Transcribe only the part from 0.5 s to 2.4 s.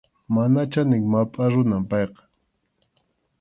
chanin mapʼa runam payqa.